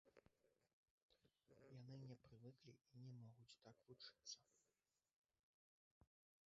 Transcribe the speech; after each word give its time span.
Яны 1.67 1.95
не 2.05 2.17
прывыклі 2.23 2.73
і 2.95 3.03
не 3.05 3.11
могуць 3.19 3.49
так 3.67 3.75
вучыцца. 3.91 4.39